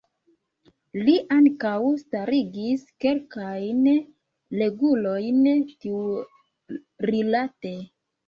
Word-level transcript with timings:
Li 1.07 1.13
ankaŭ 1.35 1.73
starigis 2.03 2.85
kelkajn 3.05 3.85
regulojn 4.61 5.45
tiurilate. 5.85 7.75